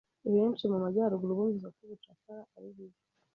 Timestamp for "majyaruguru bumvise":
0.83-1.67